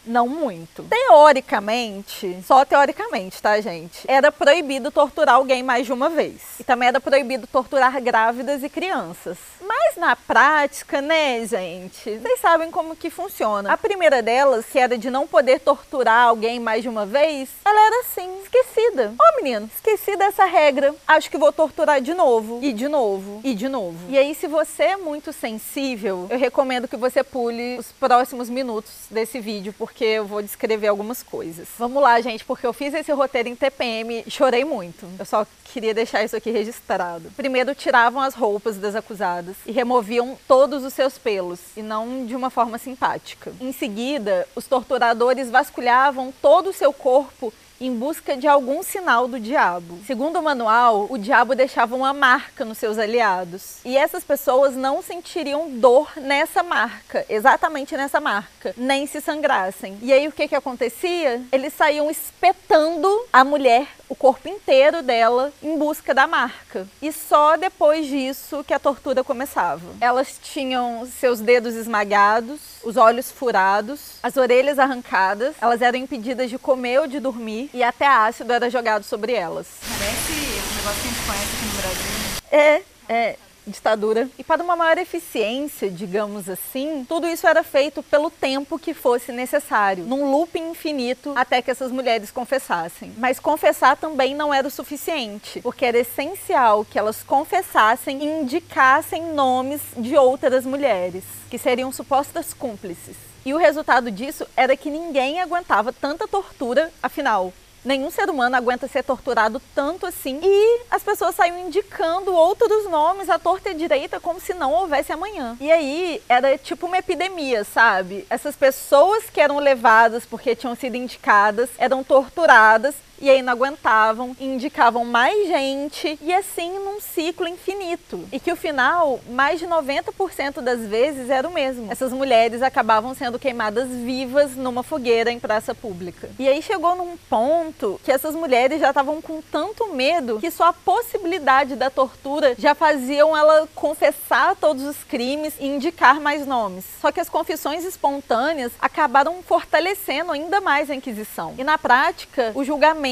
não 0.06 0.28
muito. 0.28 0.84
Teoricamente, 0.84 2.38
só 2.46 2.64
teoricamente, 2.66 3.42
tá, 3.42 3.60
gente? 3.62 4.02
Era 4.08 4.32
proibido 4.32 4.92
torturar 4.92 5.36
alguém 5.36 5.64
mais 5.64 5.86
de 5.86 5.94
uma 5.94 6.10
vez. 6.10 6.42
E 6.60 6.64
também 6.64 6.88
era 6.88 7.00
proibido 7.00 7.48
torturar 7.48 8.02
grávidas 8.02 8.64
e 8.64 8.70
crianças. 8.70 9.38
Mas 9.62 9.96
na 9.98 10.16
prática, 10.16 11.02
né, 11.02 11.46
gente? 11.46 12.20
Vocês 12.20 12.40
sabem 12.40 12.70
como 12.70 12.96
que 12.96 13.10
funciona. 13.10 13.72
A 13.72 13.78
primeira 13.78 14.22
delas, 14.22 14.66
que 14.66 14.78
era 14.78 14.98
de 14.98 15.10
não 15.10 15.28
poder 15.28 15.60
torturar 15.60 16.28
alguém 16.28 16.60
mais 16.60 16.84
de 16.84 16.90
uma 16.90 17.06
vez, 17.06 17.50
ela 17.64 17.88
era 17.88 18.02
assim, 18.02 18.30
esquecida. 18.44 19.14
Ó, 19.20 19.24
oh, 19.24 19.44
menino, 19.44 19.70
esqueci 19.74 20.16
dessa 20.16 20.46
regra. 20.46 20.94
Acho 21.08 21.30
que 21.30 21.38
vou 21.38 21.52
torturar 21.52 22.02
de 22.02 22.14
novo. 22.14 22.60
E 22.62 22.74
de 22.74 22.88
novo. 22.88 23.42
E 23.44 23.54
de 23.54 23.70
novo. 23.70 23.98
E 24.10 24.18
aí, 24.18 24.36
se 24.36 24.48
você 24.48 24.84
é 24.84 24.98
muito 24.98 25.32
sensível, 25.32 26.28
eu 26.30 26.38
recomendo 26.38 26.88
que 26.88 26.98
você 26.98 27.24
pule 27.24 27.78
os 27.78 27.92
próximos 27.92 28.50
minutos 28.50 28.92
desse 29.10 29.40
vídeo, 29.40 29.74
porque 29.78 29.95
porque 29.96 30.04
eu 30.04 30.26
vou 30.26 30.42
descrever 30.42 30.88
algumas 30.88 31.24
coisas. 31.24 31.70
Vamos 31.80 32.04
lá, 32.04 32.20
gente, 32.20 32.44
porque 32.44 32.68
eu 32.68 32.74
fiz 32.74 32.94
esse 32.94 33.14
roteiro 33.14 33.48
em 33.48 33.56
TPM 33.56 34.26
e 34.28 34.30
chorei 34.30 34.66
muito. 34.66 35.08
Eu 35.18 35.24
só 35.24 35.48
queria 35.64 35.94
deixar 35.94 36.22
isso 36.22 36.36
aqui 36.36 36.52
registrado. 36.52 37.32
Primeiro, 37.38 37.74
tiravam 37.74 38.22
as 38.22 38.36
roupas 38.36 38.76
das 38.76 38.94
acusadas 38.94 39.56
e 39.66 39.72
removiam 39.72 40.38
todos 40.50 40.84
os 40.84 40.94
seus 40.94 41.18
pelos, 41.18 41.62
e 41.78 41.82
não 41.82 42.26
de 42.26 42.36
uma 42.36 42.50
forma 42.50 42.78
simpática. 42.78 43.54
Em 43.62 43.72
seguida, 43.72 44.46
os 44.54 44.68
torturadores 44.68 45.50
vasculhavam 45.50 46.34
todo 46.42 46.72
o 46.72 46.74
seu 46.74 46.92
corpo 46.92 47.54
em 47.86 47.96
busca 47.96 48.36
de 48.36 48.48
algum 48.48 48.82
sinal 48.84 49.28
do 49.28 49.40
diabo. 49.40 50.00
Segundo 50.06 50.40
o 50.40 50.44
manual, 50.44 51.08
o 51.10 51.18
diabo 51.18 51.56
deixava 51.56 51.96
uma 51.96 52.14
marca 52.14 52.66
nos 52.66 52.78
seus 52.78 52.98
aliados. 52.98 53.78
E 53.86 53.98
essas 53.98 54.24
pessoas 54.24 54.76
não 54.76 55.02
sentiriam 55.02 55.70
dor 55.70 56.12
nessa 56.18 56.64
marca, 56.64 57.26
exatamente 57.30 57.96
nessa 57.96 58.20
marca, 58.20 58.74
nem 58.78 59.06
se 59.08 59.22
sangrassem. 59.22 59.98
E 60.02 60.12
aí 60.12 60.28
o 60.28 60.32
que 60.32 60.48
que 60.48 60.56
acontecia? 60.56 61.42
Eles 61.52 61.74
saíam 61.74 62.10
espetando 62.10 63.10
a 63.32 63.44
mulher 63.44 63.88
o 64.10 64.16
corpo 64.16 64.48
inteiro 64.48 65.02
dela 65.02 65.52
em 65.62 65.78
busca 65.78 66.14
da 66.14 66.28
marca. 66.28 66.88
E 67.02 67.12
só 67.12 67.58
depois 67.58 68.08
disso 68.08 68.64
que 68.64 68.74
a 68.74 68.80
tortura 68.80 69.24
começava. 69.24 69.82
Elas 70.00 70.40
tinham 70.42 71.08
seus 71.20 71.40
dedos 71.40 71.76
esmagados, 71.76 72.60
os 72.84 72.98
olhos 72.98 73.32
furados, 73.32 74.20
as 74.22 74.38
orelhas 74.38 74.80
arrancadas, 74.80 75.56
elas 75.62 75.82
eram 75.82 76.00
impedidas 76.00 76.50
de 76.50 76.58
comer 76.58 77.00
ou 77.00 77.08
de 77.08 77.20
dormir 77.20 77.70
e 77.74 77.84
até 77.84 78.08
ácido 78.08 78.54
era 78.54 78.70
jogado 78.70 79.04
sobre 79.04 79.34
elas. 79.34 79.68
Parece 79.82 80.32
o 80.34 80.76
negócio 80.78 81.02
que 81.02 81.08
a 81.08 81.12
gente 81.12 81.26
conhece 81.26 81.56
aqui 81.56 81.66
no 81.66 81.82
Brasil. 81.82 82.16
É, 82.52 82.82
é 83.10 83.36
ditadura. 83.68 84.30
E 84.38 84.44
para 84.44 84.64
uma 84.64 84.76
maior 84.76 84.98
eficiência, 84.98 85.90
digamos 85.90 86.50
assim, 86.50 87.06
tudo 87.08 87.28
isso 87.28 87.48
era 87.48 87.64
feito 87.64 88.04
pelo 88.04 88.30
tempo 88.30 88.80
que 88.80 88.94
fosse 88.94 89.32
necessário, 89.32 90.04
num 90.06 90.32
looping 90.32 90.70
infinito 90.70 91.34
até 91.36 91.62
que 91.62 91.72
essas 91.72 91.92
mulheres 91.92 92.32
confessassem. 92.32 93.14
Mas 93.18 93.40
confessar 93.40 93.98
também 93.98 94.36
não 94.36 94.54
era 94.54 94.68
o 94.68 94.72
suficiente, 94.72 95.62
porque 95.62 95.86
era 95.86 96.00
essencial 96.00 96.86
que 96.86 97.00
elas 97.00 97.24
confessassem 97.24 98.24
e 98.24 98.42
indicassem 98.42 99.34
nomes 99.34 99.82
de 99.98 100.16
outras 100.18 100.66
mulheres, 100.66 101.24
que 101.50 101.58
seriam 101.58 101.92
supostas 101.92 102.54
cúmplices. 102.54 103.16
E 103.46 103.54
o 103.54 103.58
resultado 103.58 104.10
disso 104.10 104.48
era 104.58 104.76
que 104.76 104.90
ninguém 104.90 105.40
aguentava 105.40 105.94
tanta 105.94 106.28
tortura, 106.28 106.92
afinal, 107.02 107.54
nenhum 107.86 108.10
ser 108.10 108.30
humano 108.30 108.56
aguenta 108.56 108.88
ser 108.88 109.04
torturado 109.04 109.62
tanto 109.74 110.06
assim. 110.06 110.40
E 110.44 110.82
as 110.90 111.04
pessoas 111.04 111.36
saíam 111.36 111.68
indicando 111.68 112.34
outros 112.34 112.90
nomes 112.90 113.30
à 113.30 113.40
torta 113.40 113.70
e 113.70 113.76
direita 113.76 114.20
como 114.20 114.42
se 114.42 114.54
não 114.54 114.74
houvesse 114.74 115.14
amanhã. 115.14 115.56
E 115.62 115.72
aí 115.72 116.22
era 116.28 116.58
tipo 116.58 116.88
uma 116.88 116.98
epidemia, 116.98 117.64
sabe? 117.64 118.26
Essas 118.30 118.56
pessoas 118.56 119.30
que 119.30 119.40
eram 119.40 119.60
levadas 119.60 120.26
porque 120.26 120.56
tinham 120.56 120.76
sido 120.76 120.96
indicadas 120.96 121.70
eram 121.78 122.04
torturadas 122.04 122.96
e 123.20 123.30
aí 123.30 123.42
não 123.42 123.54
aguentavam, 123.54 124.36
indicavam 124.40 125.06
mais 125.06 125.48
gente 125.48 126.20
e 126.22 126.34
assim 126.34 126.78
num 126.80 127.00
ciclo 127.00 127.48
infinito. 127.48 128.28
E 128.32 128.40
que 128.40 128.52
o 128.52 128.56
final, 128.56 129.20
mais 129.30 129.60
de 129.60 129.68
90% 129.68 130.62
das 130.62 130.82
vezes 130.82 131.30
era 131.30 131.48
o 131.48 131.54
mesmo. 131.54 131.92
Essas 131.92 132.12
mulheres 132.12 132.62
acabavam 132.62 133.14
sendo 133.16 133.40
queimadas 133.40 133.90
vivas 133.90 134.56
numa 134.56 134.84
fogueira 134.84 135.32
em 135.32 135.40
praça 135.40 135.74
pública. 135.74 136.30
E 136.38 136.48
aí 136.48 136.62
chegou 136.62 136.96
num 136.96 137.18
ponto 137.30 138.00
que 138.04 138.12
essas 138.12 138.36
mulheres 138.36 138.80
já 138.80 138.90
estavam 138.90 139.22
com 139.22 139.42
tanto 139.42 139.94
medo 139.94 140.40
que 140.40 140.52
só 140.52 140.66
a 140.66 140.74
possibilidade 140.74 141.76
da 141.76 141.90
tortura 141.90 142.56
já 142.58 142.76
faziam 142.76 143.36
ela 143.36 143.68
confessar 143.74 144.56
todos 144.56 144.84
os 144.84 145.04
crimes 145.04 145.54
e 145.60 145.68
indicar 145.68 146.20
mais 146.20 146.46
nomes. 146.46 146.86
Só 147.02 147.12
que 147.12 147.20
as 147.20 147.30
confissões 147.30 147.86
espontâneas 147.86 148.72
acabaram 148.80 149.42
fortalecendo 149.42 150.32
ainda 150.32 150.60
mais 150.60 150.90
a 150.90 150.96
Inquisição. 150.96 151.54
E 151.58 151.64
na 151.64 151.78
prática, 151.78 152.52
o 152.56 152.64
julgamento 152.64 153.05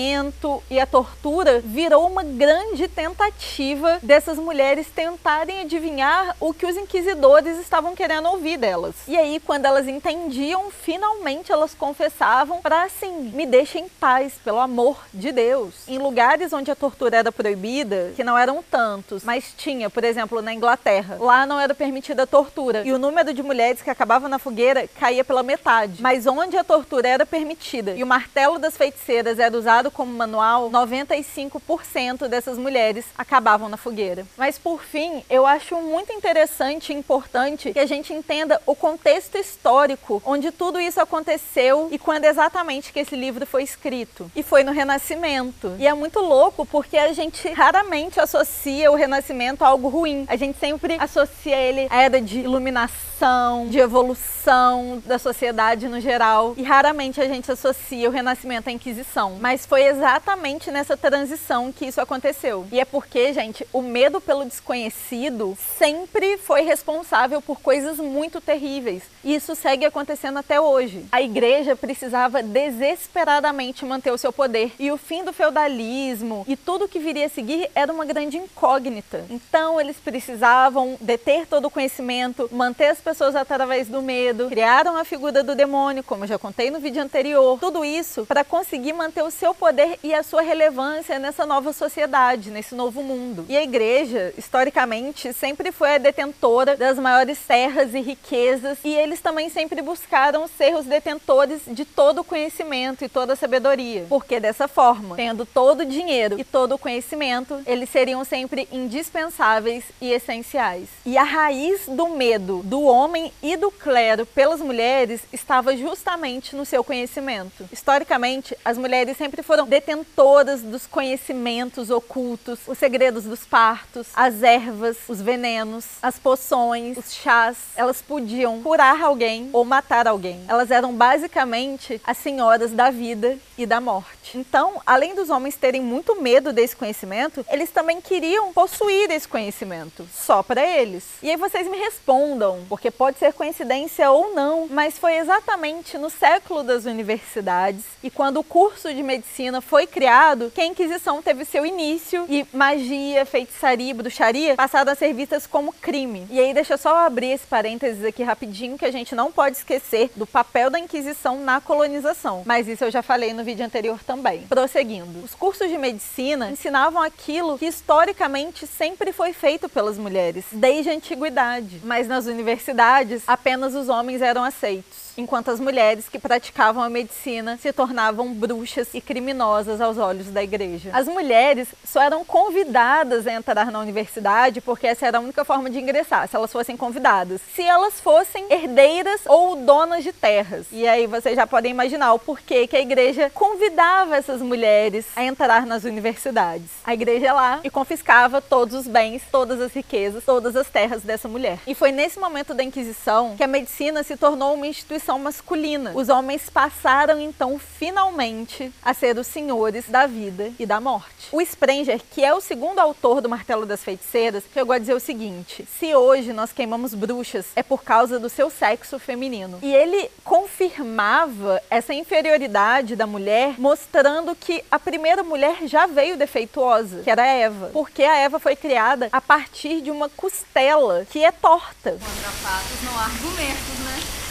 e 0.71 0.79
a 0.79 0.87
tortura 0.87 1.59
virou 1.59 2.07
uma 2.07 2.23
grande 2.23 2.87
tentativa 2.87 3.99
dessas 4.01 4.39
mulheres 4.39 4.87
tentarem 4.87 5.61
adivinhar 5.61 6.35
o 6.39 6.51
que 6.51 6.65
os 6.65 6.75
inquisidores 6.75 7.59
estavam 7.59 7.95
querendo 7.95 8.27
ouvir 8.27 8.57
delas. 8.57 8.95
E 9.07 9.15
aí, 9.15 9.39
quando 9.39 9.65
elas 9.65 9.87
entendiam, 9.87 10.71
finalmente 10.71 11.51
elas 11.51 11.75
confessavam 11.75 12.59
para 12.59 12.83
assim, 12.83 13.31
me 13.35 13.45
deixem 13.45 13.85
em 13.85 13.87
paz, 13.87 14.33
pelo 14.43 14.59
amor 14.59 14.97
de 15.13 15.31
Deus. 15.31 15.87
Em 15.87 15.99
lugares 15.99 16.51
onde 16.53 16.71
a 16.71 16.75
tortura 16.75 17.17
era 17.17 17.31
proibida, 17.31 18.13
que 18.15 18.23
não 18.23 18.35
eram 18.35 18.63
tantos, 18.63 19.23
mas 19.23 19.53
tinha, 19.55 19.91
por 19.91 20.03
exemplo, 20.03 20.41
na 20.41 20.53
Inglaterra, 20.53 21.17
lá 21.19 21.45
não 21.45 21.59
era 21.59 21.75
permitida 21.75 22.23
a 22.23 22.27
tortura. 22.27 22.81
E 22.83 22.91
o 22.91 22.97
número 22.97 23.31
de 23.31 23.43
mulheres 23.43 23.81
que 23.83 23.91
acabavam 23.91 24.27
na 24.27 24.39
fogueira 24.39 24.87
caía 24.99 25.23
pela 25.23 25.43
metade. 25.43 26.01
Mas 26.01 26.25
onde 26.25 26.57
a 26.57 26.63
tortura 26.63 27.07
era 27.07 27.25
permitida 27.27 27.95
e 27.95 28.01
o 28.01 28.07
martelo 28.07 28.57
das 28.57 28.75
feiticeiras 28.75 29.37
era 29.37 29.55
usado 29.55 29.82
como 29.91 30.11
manual, 30.13 30.69
95% 30.69 32.27
dessas 32.27 32.57
mulheres 32.57 33.05
acabavam 33.17 33.69
na 33.69 33.77
fogueira. 33.77 34.25
Mas 34.37 34.57
por 34.57 34.83
fim, 34.83 35.23
eu 35.29 35.45
acho 35.45 35.75
muito 35.77 36.11
interessante 36.13 36.91
e 36.93 36.95
importante 36.95 37.73
que 37.73 37.79
a 37.79 37.85
gente 37.85 38.13
entenda 38.13 38.61
o 38.65 38.75
contexto 38.75 39.37
histórico 39.37 40.21
onde 40.25 40.51
tudo 40.51 40.79
isso 40.79 40.99
aconteceu 40.99 41.89
e 41.91 41.97
quando 41.97 42.25
exatamente 42.25 42.93
que 42.93 42.99
esse 42.99 43.15
livro 43.15 43.45
foi 43.45 43.63
escrito. 43.63 44.29
E 44.35 44.43
foi 44.43 44.63
no 44.63 44.71
Renascimento. 44.71 45.75
E 45.79 45.87
é 45.87 45.93
muito 45.93 46.19
louco 46.19 46.65
porque 46.65 46.97
a 46.97 47.11
gente 47.13 47.47
raramente 47.49 48.19
associa 48.19 48.91
o 48.91 48.95
Renascimento 48.95 49.63
a 49.63 49.67
algo 49.67 49.89
ruim. 49.89 50.25
A 50.27 50.35
gente 50.35 50.57
sempre 50.59 50.97
associa 50.99 51.55
ele 51.55 51.87
à 51.89 52.03
era 52.03 52.21
de 52.21 52.39
iluminação, 52.39 53.67
de 53.67 53.79
evolução 53.79 55.01
da 55.05 55.17
sociedade 55.17 55.87
no 55.87 55.99
geral. 55.99 56.53
E 56.57 56.63
raramente 56.63 57.21
a 57.21 57.27
gente 57.27 57.51
associa 57.51 58.09
o 58.09 58.11
Renascimento 58.11 58.69
à 58.69 58.71
Inquisição. 58.71 59.37
Mas 59.39 59.65
foi 59.73 59.87
exatamente 59.87 60.69
nessa 60.69 60.95
transição 60.95 61.73
que 61.73 61.87
isso 61.87 61.99
aconteceu. 61.99 62.67
E 62.71 62.79
é 62.79 62.85
porque, 62.85 63.33
gente, 63.33 63.67
o 63.73 63.81
medo 63.81 64.21
pelo 64.21 64.45
desconhecido 64.45 65.57
sempre 65.79 66.37
foi 66.37 66.61
responsável 66.61 67.41
por 67.41 67.59
coisas 67.59 67.97
muito 67.97 68.39
terríveis. 68.39 69.01
E 69.23 69.33
isso 69.33 69.55
segue 69.55 69.83
acontecendo 69.83 70.37
até 70.37 70.61
hoje. 70.61 71.03
A 71.11 71.23
igreja 71.23 71.75
precisava 71.75 72.43
desesperadamente 72.43 73.83
manter 73.83 74.11
o 74.11 74.17
seu 74.17 74.31
poder. 74.31 74.71
E 74.77 74.91
o 74.91 74.97
fim 74.97 75.23
do 75.23 75.33
feudalismo 75.33 76.45
e 76.47 76.55
tudo 76.55 76.87
que 76.87 76.99
viria 76.99 77.25
a 77.25 77.29
seguir 77.29 77.67
era 77.73 77.91
uma 77.91 78.05
grande 78.05 78.37
incógnita. 78.37 79.25
Então 79.27 79.81
eles 79.81 79.97
precisavam 79.97 80.97
deter 81.01 81.47
todo 81.47 81.65
o 81.65 81.71
conhecimento, 81.71 82.47
manter 82.51 82.89
as 82.89 83.01
pessoas 83.01 83.35
através 83.35 83.87
do 83.87 84.03
medo, 84.03 84.49
criaram 84.49 84.95
a 84.95 85.03
figura 85.03 85.41
do 85.41 85.55
demônio, 85.55 86.03
como 86.03 86.27
já 86.27 86.37
contei 86.37 86.69
no 86.69 86.79
vídeo 86.79 87.01
anterior. 87.01 87.57
Tudo 87.59 87.83
isso 87.83 88.23
para 88.27 88.43
conseguir 88.43 88.93
manter 88.93 89.23
o 89.23 89.31
seu 89.31 89.51
poder 89.51 89.62
e 90.03 90.13
a 90.13 90.21
sua 90.23 90.41
relevância 90.41 91.17
nessa 91.17 91.45
nova 91.45 91.71
sociedade, 91.71 92.51
nesse 92.51 92.75
novo 92.75 93.01
mundo. 93.01 93.45
E 93.47 93.55
a 93.55 93.63
igreja, 93.63 94.33
historicamente, 94.37 95.31
sempre 95.31 95.71
foi 95.71 95.95
a 95.95 95.97
detentora 95.97 96.75
das 96.75 96.99
maiores 96.99 97.39
terras 97.39 97.93
e 97.93 98.01
riquezas, 98.01 98.77
e 98.83 98.93
eles 98.93 99.21
também 99.21 99.49
sempre 99.49 99.81
buscaram 99.81 100.49
ser 100.49 100.75
os 100.75 100.85
detentores 100.85 101.61
de 101.65 101.85
todo 101.85 102.19
o 102.19 102.23
conhecimento 102.25 103.05
e 103.05 103.09
toda 103.09 103.33
a 103.33 103.35
sabedoria. 103.37 104.05
Porque 104.09 104.37
dessa 104.37 104.67
forma, 104.67 105.15
tendo 105.15 105.45
todo 105.45 105.81
o 105.81 105.85
dinheiro 105.85 106.37
e 106.37 106.43
todo 106.43 106.75
o 106.75 106.77
conhecimento, 106.77 107.61
eles 107.65 107.89
seriam 107.89 108.25
sempre 108.25 108.67
indispensáveis 108.69 109.85
e 110.01 110.11
essenciais. 110.11 110.89
E 111.05 111.17
a 111.17 111.23
raiz 111.23 111.87
do 111.87 112.09
medo 112.09 112.61
do 112.65 112.81
homem 112.81 113.31
e 113.41 113.55
do 113.55 113.71
clero 113.71 114.25
pelas 114.25 114.59
mulheres 114.59 115.21
estava 115.31 115.77
justamente 115.77 116.53
no 116.53 116.65
seu 116.65 116.83
conhecimento. 116.83 117.65
Historicamente, 117.71 118.57
as 118.65 118.77
mulheres 118.77 119.15
sempre 119.15 119.41
foram 119.41 119.52
detentoras 119.61 120.61
dos 120.61 120.87
conhecimentos 120.87 121.89
ocultos, 121.89 122.59
os 122.67 122.77
segredos 122.77 123.25
dos 123.25 123.45
partos, 123.45 124.07
as 124.15 124.41
ervas, 124.41 124.97
os 125.07 125.21
venenos, 125.21 125.85
as 126.01 126.17
poções, 126.17 126.97
os 126.97 127.13
chás. 127.13 127.57
Elas 127.75 128.01
podiam 128.01 128.61
curar 128.61 129.01
alguém 129.01 129.49
ou 129.53 129.63
matar 129.63 130.07
alguém. 130.07 130.43
Elas 130.47 130.71
eram 130.71 130.93
basicamente 130.93 132.01
as 132.03 132.17
senhoras 132.17 132.71
da 132.71 132.89
vida 132.89 133.37
e 133.57 133.65
da 133.65 133.79
morte. 133.79 134.37
Então, 134.37 134.81
além 134.85 135.13
dos 135.13 135.29
homens 135.29 135.55
terem 135.55 135.81
muito 135.81 136.19
medo 136.19 136.51
desse 136.51 136.75
conhecimento, 136.75 137.45
eles 137.49 137.69
também 137.69 138.01
queriam 138.01 138.51
possuir 138.51 139.11
esse 139.11 139.27
conhecimento 139.27 140.07
só 140.13 140.41
para 140.41 140.65
eles. 140.65 141.03
E 141.21 141.29
aí 141.29 141.37
vocês 141.37 141.67
me 141.67 141.77
respondam, 141.77 142.65
porque 142.67 142.89
pode 142.89 143.19
ser 143.19 143.33
coincidência 143.33 144.09
ou 144.09 144.33
não, 144.33 144.67
mas 144.69 144.97
foi 144.97 145.17
exatamente 145.17 145.97
no 145.97 146.09
século 146.09 146.63
das 146.63 146.85
universidades 146.85 147.83
e 148.01 148.09
quando 148.09 148.39
o 148.39 148.43
curso 148.43 148.93
de 148.93 149.03
medicina 149.03 149.42
foi 149.61 149.87
criado 149.87 150.51
que 150.53 150.61
a 150.61 150.65
Inquisição 150.65 151.21
teve 151.21 151.45
seu 151.45 151.65
início 151.65 152.25
e 152.29 152.45
magia, 152.53 153.25
feitiçaria 153.25 153.93
bruxaria 153.93 154.55
passaram 154.55 154.91
a 154.91 154.95
ser 154.95 155.13
vistas 155.13 155.47
como 155.47 155.73
crime. 155.73 156.27
E 156.29 156.39
aí 156.39 156.53
deixa 156.53 156.73
eu 156.73 156.77
só 156.77 156.95
abrir 157.05 157.31
esse 157.31 157.45
parênteses 157.45 158.03
aqui 158.03 158.23
rapidinho 158.23 158.77
que 158.77 158.85
a 158.85 158.91
gente 158.91 159.15
não 159.15 159.31
pode 159.31 159.57
esquecer 159.57 160.11
do 160.15 160.25
papel 160.25 160.69
da 160.69 160.79
Inquisição 160.79 161.39
na 161.39 161.61
colonização. 161.61 162.43
Mas 162.45 162.67
isso 162.67 162.83
eu 162.83 162.91
já 162.91 163.01
falei 163.01 163.33
no 163.33 163.43
vídeo 163.43 163.65
anterior 163.65 163.99
também. 164.03 164.41
Prosseguindo. 164.43 165.23
Os 165.23 165.33
cursos 165.33 165.69
de 165.69 165.77
medicina 165.77 166.49
ensinavam 166.49 167.01
aquilo 167.01 167.57
que 167.57 167.65
historicamente 167.65 168.67
sempre 168.67 169.11
foi 169.11 169.33
feito 169.33 169.69
pelas 169.69 169.97
mulheres, 169.97 170.45
desde 170.51 170.89
a 170.89 170.93
antiguidade. 170.93 171.81
Mas 171.83 172.07
nas 172.07 172.25
universidades, 172.25 173.23
apenas 173.27 173.75
os 173.75 173.89
homens 173.89 174.21
eram 174.21 174.43
aceitos 174.43 175.12
enquanto 175.17 175.51
as 175.51 175.59
mulheres 175.59 176.09
que 176.09 176.19
praticavam 176.19 176.83
a 176.83 176.89
medicina 176.89 177.57
se 177.61 177.71
tornavam 177.71 178.33
bruxas 178.33 178.89
e 178.93 179.01
criminosas 179.01 179.79
aos 179.79 179.97
olhos 179.97 180.27
da 180.27 180.43
igreja. 180.43 180.89
As 180.93 181.07
mulheres 181.07 181.69
só 181.85 182.01
eram 182.01 182.25
convidadas 182.25 183.27
a 183.27 183.33
entrar 183.33 183.71
na 183.71 183.79
universidade 183.79 184.61
porque 184.61 184.87
essa 184.87 185.05
era 185.05 185.17
a 185.17 185.21
única 185.21 185.45
forma 185.45 185.69
de 185.69 185.79
ingressar, 185.79 186.27
se 186.27 186.35
elas 186.35 186.51
fossem 186.51 186.75
convidadas. 186.75 187.41
Se 187.53 187.61
elas 187.61 187.99
fossem 187.99 188.45
herdeiras 188.49 189.21
ou 189.25 189.55
donas 189.55 190.03
de 190.03 190.11
terras. 190.11 190.65
E 190.71 190.87
aí 190.87 191.05
vocês 191.05 191.35
já 191.35 191.45
podem 191.45 191.71
imaginar 191.71 192.13
o 192.13 192.19
porquê 192.19 192.67
que 192.67 192.75
a 192.75 192.81
igreja 192.81 193.29
convidava 193.29 194.15
essas 194.15 194.41
mulheres 194.41 195.05
a 195.15 195.23
entrar 195.23 195.65
nas 195.65 195.83
universidades. 195.83 196.69
A 196.83 196.93
igreja 196.93 197.25
ia 197.25 197.33
lá 197.33 197.59
e 197.63 197.69
confiscava 197.69 198.41
todos 198.41 198.75
os 198.75 198.87
bens, 198.87 199.21
todas 199.31 199.61
as 199.61 199.73
riquezas, 199.73 200.23
todas 200.23 200.55
as 200.55 200.69
terras 200.69 201.03
dessa 201.03 201.27
mulher. 201.27 201.59
E 201.67 201.75
foi 201.75 201.91
nesse 201.91 202.19
momento 202.19 202.53
da 202.53 202.63
Inquisição 202.63 203.35
que 203.35 203.43
a 203.43 203.47
medicina 203.47 204.03
se 204.03 204.17
tornou 204.17 204.53
uma 204.53 204.67
instituição 204.67 205.02
masculina. 205.19 205.91
Os 205.93 206.09
homens 206.09 206.49
passaram 206.49 207.19
então 207.19 207.59
finalmente 207.59 208.71
a 208.81 208.93
ser 208.93 209.17
os 209.17 209.27
senhores 209.27 209.85
da 209.87 210.07
vida 210.07 210.51
e 210.57 210.65
da 210.65 210.79
morte. 210.79 211.27
O 211.31 211.41
Sprenger, 211.41 212.01
que 212.11 212.23
é 212.23 212.33
o 212.33 212.41
segundo 212.41 212.79
autor 212.79 213.21
do 213.21 213.29
Martelo 213.29 213.65
das 213.65 213.83
Feiticeiras, 213.83 214.43
chegou 214.53 214.73
a 214.73 214.79
dizer 214.79 214.93
o 214.93 214.99
seguinte: 214.99 215.67
se 215.79 215.95
hoje 215.95 216.31
nós 216.31 216.51
queimamos 216.51 216.93
bruxas 216.93 217.47
é 217.55 217.63
por 217.63 217.83
causa 217.83 218.19
do 218.19 218.29
seu 218.29 218.49
sexo 218.49 218.99
feminino. 218.99 219.59
E 219.61 219.73
ele 219.73 220.09
confirmava 220.23 221.61
essa 221.69 221.93
inferioridade 221.93 222.95
da 222.95 223.05
mulher, 223.05 223.55
mostrando 223.57 224.35
que 224.35 224.63
a 224.71 224.79
primeira 224.79 225.23
mulher 225.23 225.67
já 225.67 225.85
veio 225.85 226.17
defeituosa, 226.17 227.01
que 227.03 227.09
era 227.09 227.25
Eva, 227.25 227.69
porque 227.73 228.03
a 228.03 228.17
Eva 228.17 228.39
foi 228.39 228.55
criada 228.55 229.09
a 229.11 229.21
partir 229.21 229.81
de 229.81 229.91
uma 229.91 230.09
costela 230.09 231.05
que 231.09 231.23
é 231.23 231.31
torta. 231.31 231.91
Contra 231.91 232.31
fatos 232.31 232.83
não 232.83 232.97
há 232.97 233.03
argumentos, 233.05 233.79
né? 233.79 234.22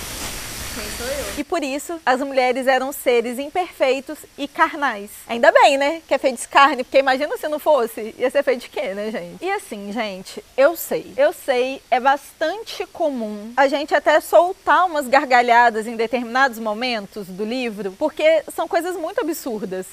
E 1.37 1.45
por 1.45 1.63
isso 1.63 2.01
as 2.05 2.21
mulheres 2.21 2.67
eram 2.67 2.93
seres 2.93 3.39
imperfeitos 3.39 4.19
e 4.37 4.47
carnais. 4.47 5.11
Ainda 5.27 5.51
bem, 5.51 5.79
né? 5.79 6.03
Que 6.07 6.15
é 6.15 6.19
feito 6.19 6.41
de 6.41 6.49
carne, 6.49 6.85
porque 6.85 6.99
imagina 6.99 7.37
se 7.37 7.49
não 7.49 7.59
fosse, 7.59 8.15
ia 8.19 8.31
ser 8.31 8.43
feito 8.43 8.63
de 8.63 8.69
quê, 8.69 8.95
né, 8.95 9.11
gente? 9.11 9.45
E 9.45 9.51
assim, 9.51 9.93
gente, 9.93 10.45
eu 10.57 10.77
sei, 10.77 11.13
eu 11.17 11.33
sei, 11.33 11.83
é 11.91 11.99
bastante 11.99 12.87
comum 12.87 13.53
a 13.57 13.67
gente 13.69 13.95
até 13.95 14.21
soltar 14.21 14.87
umas 14.87 15.09
gargalhadas 15.09 15.87
em 15.87 15.97
determinados 15.97 16.59
momentos 16.59 17.27
do 17.27 17.45
livro, 17.45 17.93
porque 17.99 18.43
são 18.55 18.69
coisas 18.69 18.97
muito 18.97 19.21
absurdas. 19.21 19.87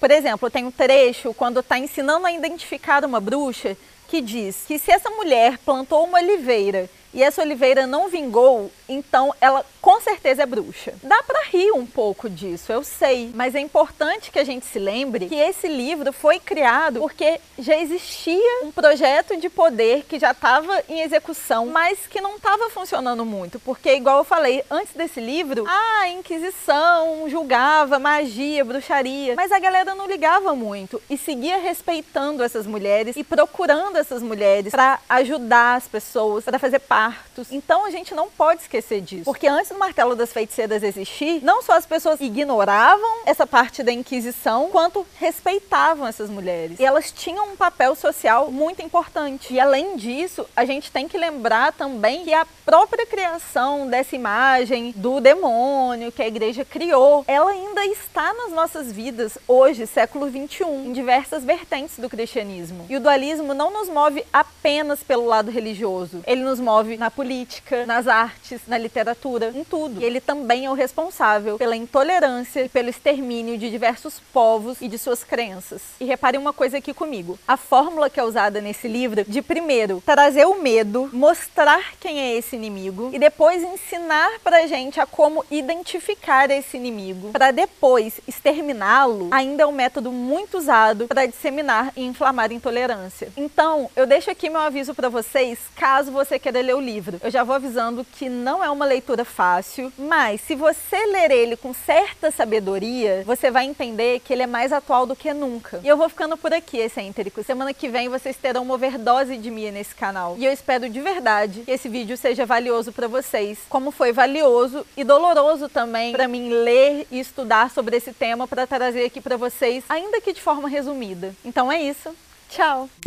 Por 0.00 0.10
exemplo, 0.10 0.50
tem 0.50 0.64
um 0.64 0.70
trecho 0.70 1.32
quando 1.32 1.60
está 1.60 1.78
ensinando 1.78 2.26
a 2.26 2.32
identificar 2.32 3.04
uma 3.04 3.20
bruxa 3.20 3.76
que 4.12 4.20
diz 4.20 4.64
que 4.68 4.78
se 4.78 4.90
essa 4.92 5.08
mulher 5.08 5.56
plantou 5.56 6.04
uma 6.04 6.18
oliveira 6.18 6.86
e 7.14 7.22
essa 7.22 7.42
oliveira 7.42 7.86
não 7.86 8.08
vingou, 8.08 8.70
então 8.88 9.34
ela 9.40 9.64
com 9.80 10.00
certeza 10.00 10.44
é 10.44 10.46
bruxa. 10.46 10.94
Dá 11.02 11.22
para 11.22 11.44
rir 11.46 11.72
um 11.72 11.84
pouco 11.84 12.30
disso, 12.30 12.72
eu 12.72 12.84
sei, 12.84 13.30
mas 13.34 13.54
é 13.54 13.60
importante 13.60 14.30
que 14.30 14.38
a 14.38 14.44
gente 14.44 14.64
se 14.64 14.78
lembre 14.78 15.28
que 15.28 15.34
esse 15.34 15.66
livro 15.66 16.12
foi 16.12 16.38
criado 16.38 17.00
porque 17.00 17.40
já 17.58 17.76
existia 17.76 18.60
um 18.62 18.70
projeto 18.70 19.36
de 19.36 19.48
poder 19.48 20.04
que 20.04 20.18
já 20.18 20.30
estava 20.30 20.82
em 20.88 21.00
execução, 21.00 21.66
mas 21.66 22.06
que 22.06 22.20
não 22.20 22.36
estava 22.36 22.70
funcionando 22.70 23.24
muito, 23.24 23.58
porque 23.60 23.94
igual 23.94 24.18
eu 24.18 24.24
falei 24.24 24.64
antes 24.70 24.94
desse 24.94 25.20
livro, 25.20 25.64
a 25.66 26.08
Inquisição 26.08 27.28
julgava 27.28 27.98
magia, 27.98 28.64
bruxaria, 28.64 29.34
mas 29.34 29.50
a 29.50 29.58
galera 29.58 29.94
não 29.94 30.06
ligava 30.06 30.54
muito 30.54 31.02
e 31.10 31.16
seguia 31.16 31.58
respeitando 31.58 32.42
essas 32.42 32.66
mulheres 32.66 33.16
e 33.16 33.24
procurando 33.24 33.96
essas 33.96 34.22
mulheres 34.22 34.70
para 34.70 35.00
ajudar 35.08 35.76
as 35.76 35.88
pessoas, 35.88 36.44
para 36.44 36.58
fazer 36.58 36.78
partos. 37.02 37.50
Então 37.50 37.84
a 37.84 37.90
gente 37.90 38.14
não 38.14 38.30
pode 38.30 38.62
esquecer 38.62 39.00
disso, 39.00 39.24
porque 39.24 39.48
antes 39.48 39.70
do 39.70 39.78
martelo 39.78 40.14
das 40.14 40.32
feiticeiras 40.32 40.82
existir, 40.82 41.42
não 41.42 41.62
só 41.62 41.72
as 41.72 41.84
pessoas 41.84 42.20
ignoravam 42.20 43.22
essa 43.26 43.46
parte 43.46 43.82
da 43.82 43.90
Inquisição, 43.90 44.68
quanto 44.70 45.04
respeitavam 45.18 46.06
essas 46.06 46.30
mulheres. 46.30 46.78
E 46.78 46.84
elas 46.84 47.10
tinham 47.10 47.52
um 47.52 47.56
papel 47.56 47.94
social 47.96 48.50
muito 48.50 48.82
importante. 48.82 49.52
E 49.52 49.58
além 49.58 49.96
disso, 49.96 50.46
a 50.54 50.64
gente 50.64 50.92
tem 50.92 51.08
que 51.08 51.18
lembrar 51.18 51.72
também 51.72 52.24
que 52.24 52.32
a 52.32 52.46
própria 52.64 53.04
criação 53.04 53.88
dessa 53.88 54.14
imagem 54.14 54.92
do 54.96 55.20
demônio 55.20 56.12
que 56.12 56.22
a 56.22 56.28
igreja 56.28 56.64
criou, 56.64 57.24
ela 57.26 57.50
ainda 57.50 57.84
está 57.86 58.32
nas 58.34 58.52
nossas 58.52 58.92
vidas 58.92 59.38
hoje, 59.48 59.86
século 59.86 60.26
21, 60.26 60.86
em 60.86 60.92
diversas 60.92 61.44
vertentes 61.44 61.98
do 61.98 62.08
cristianismo. 62.08 62.86
E 62.88 62.96
o 62.96 63.00
dualismo 63.00 63.54
não 63.54 63.72
nos 63.72 63.88
move 63.88 64.24
apenas 64.32 65.02
pelo 65.02 65.26
lado 65.26 65.50
religioso, 65.50 66.22
ele 66.26 66.42
nos 66.42 66.60
move 66.60 66.91
na 66.96 67.10
política, 67.10 67.86
nas 67.86 68.06
artes, 68.06 68.60
na 68.66 68.78
literatura, 68.78 69.52
em 69.54 69.64
tudo. 69.64 70.00
E 70.00 70.04
ele 70.04 70.20
também 70.20 70.66
é 70.66 70.70
o 70.70 70.74
responsável 70.74 71.58
pela 71.58 71.76
intolerância 71.76 72.64
e 72.64 72.68
pelo 72.68 72.88
extermínio 72.88 73.58
de 73.58 73.70
diversos 73.70 74.20
povos 74.32 74.80
e 74.80 74.88
de 74.88 74.98
suas 74.98 75.24
crenças. 75.24 75.82
E 76.00 76.04
repare 76.04 76.38
uma 76.38 76.52
coisa 76.52 76.78
aqui 76.78 76.94
comigo: 76.94 77.38
a 77.46 77.56
fórmula 77.56 78.10
que 78.10 78.20
é 78.20 78.24
usada 78.24 78.60
nesse 78.60 78.88
livro 78.88 79.24
de 79.24 79.42
primeiro 79.42 80.02
trazer 80.04 80.46
o 80.46 80.62
medo, 80.62 81.10
mostrar 81.12 81.94
quem 81.98 82.20
é 82.20 82.36
esse 82.36 82.56
inimigo 82.56 83.10
e 83.12 83.18
depois 83.18 83.62
ensinar 83.62 84.38
pra 84.42 84.66
gente 84.66 85.00
a 85.00 85.06
como 85.06 85.44
identificar 85.50 86.50
esse 86.50 86.76
inimigo, 86.76 87.30
para 87.30 87.50
depois 87.50 88.20
exterminá-lo, 88.26 89.28
ainda 89.30 89.62
é 89.62 89.66
um 89.66 89.72
método 89.72 90.12
muito 90.12 90.58
usado 90.58 91.06
para 91.06 91.26
disseminar 91.26 91.92
e 91.96 92.04
inflamar 92.04 92.52
intolerância. 92.52 93.32
Então, 93.36 93.90
eu 93.96 94.06
deixo 94.06 94.30
aqui 94.30 94.48
meu 94.48 94.60
aviso 94.60 94.94
para 94.94 95.08
vocês, 95.08 95.58
caso 95.76 96.10
você 96.10 96.38
queira 96.38 96.60
ler 96.60 96.74
o 96.74 96.80
livro. 96.82 97.18
Eu 97.22 97.30
já 97.30 97.44
vou 97.44 97.54
avisando 97.54 98.04
que 98.04 98.28
não 98.28 98.62
é 98.62 98.70
uma 98.70 98.84
leitura 98.84 99.24
fácil, 99.24 99.92
mas 99.96 100.40
se 100.40 100.54
você 100.54 100.96
ler 101.06 101.30
ele 101.30 101.56
com 101.56 101.72
certa 101.72 102.30
sabedoria, 102.30 103.22
você 103.24 103.50
vai 103.50 103.64
entender 103.64 104.20
que 104.20 104.32
ele 104.32 104.42
é 104.42 104.46
mais 104.46 104.72
atual 104.72 105.06
do 105.06 105.16
que 105.16 105.32
nunca. 105.32 105.80
E 105.82 105.88
eu 105.88 105.96
vou 105.96 106.08
ficando 106.08 106.36
por 106.36 106.52
aqui, 106.52 106.78
excêntrico. 106.78 107.42
Semana 107.42 107.72
que 107.72 107.88
vem 107.88 108.08
vocês 108.08 108.36
terão 108.36 108.62
uma 108.62 108.74
overdose 108.74 109.36
de 109.36 109.50
Mia 109.50 109.70
nesse 109.70 109.94
canal. 109.94 110.36
E 110.38 110.44
eu 110.44 110.52
espero 110.52 110.88
de 110.88 111.00
verdade 111.00 111.62
que 111.64 111.70
esse 111.70 111.88
vídeo 111.88 112.16
seja 112.16 112.44
valioso 112.44 112.92
para 112.92 113.06
vocês, 113.06 113.58
como 113.68 113.90
foi 113.90 114.12
valioso 114.12 114.84
e 114.96 115.04
doloroso 115.04 115.68
também 115.68 116.12
para 116.12 116.28
mim 116.28 116.50
ler 116.50 117.06
e 117.10 117.20
estudar 117.20 117.70
sobre 117.70 117.96
esse 117.96 118.12
tema 118.12 118.48
para 118.48 118.66
trazer 118.66 119.04
aqui 119.04 119.20
para 119.20 119.36
vocês, 119.36 119.84
ainda 119.88 120.20
que 120.20 120.32
de 120.32 120.40
forma 120.40 120.68
resumida. 120.68 121.34
Então 121.44 121.70
é 121.70 121.80
isso. 121.80 122.14
Tchau. 122.48 122.88